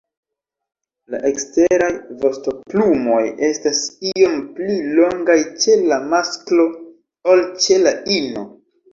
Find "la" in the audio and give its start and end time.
1.13-1.17, 5.91-5.99, 7.83-7.93